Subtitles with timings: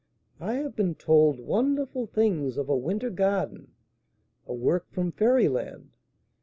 [0.39, 3.73] I have been told wonderful things of a 'Winter Garden,'
[4.47, 5.91] a work from Fairyland.